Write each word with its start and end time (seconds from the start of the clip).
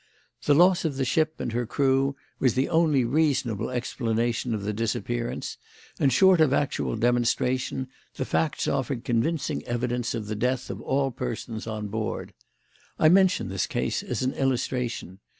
The 0.45 0.55
loss 0.55 0.83
of 0.83 0.95
the 0.97 1.05
ship 1.05 1.39
and 1.39 1.51
her 1.51 1.67
crew 1.67 2.15
was 2.39 2.55
the 2.55 2.69
only 2.69 3.05
reasonable 3.05 3.69
explanation 3.69 4.55
of 4.55 4.63
the 4.63 4.73
disappearance, 4.73 5.57
and, 5.99 6.11
short 6.11 6.41
of 6.41 6.51
actual 6.53 6.95
demonstration, 6.95 7.87
the 8.15 8.25
facts 8.25 8.67
offered 8.67 9.03
convincing 9.03 9.63
evidence 9.65 10.15
of 10.15 10.25
the 10.25 10.35
death 10.35 10.71
of 10.71 10.81
all 10.81 11.11
persons 11.11 11.67
on 11.67 11.87
board. 11.89 12.33
I 12.97 13.09
mention 13.09 13.49
this 13.49 13.67
case 13.67 14.01
as 14.01 14.23
an 14.23 14.33
illustration. 14.33 15.19